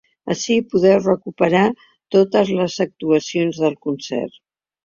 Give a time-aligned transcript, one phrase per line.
[0.35, 1.61] Ací podeu recuperar
[2.17, 4.39] totes les actuacions del concert.